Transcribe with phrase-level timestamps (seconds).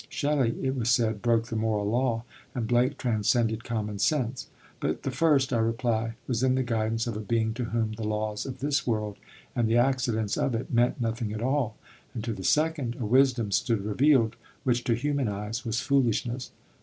[0.09, 2.23] Shelley, it was said, broke the moral law,
[2.55, 4.47] and Blake transcended common sense;
[4.79, 8.03] but the first, I reply, was in the guidance of a being to whom the
[8.07, 9.19] laws of this world
[9.55, 11.77] and the accidents of it meant nothing at all;
[12.15, 16.49] and to the second a wisdom stood revealed which to human eyes was foolishness.